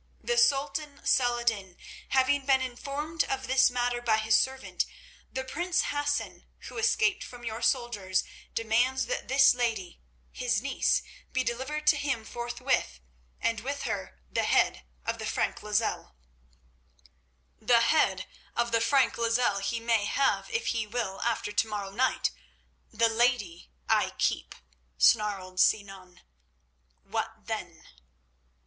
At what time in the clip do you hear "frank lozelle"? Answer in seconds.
15.27-16.15, 18.81-19.59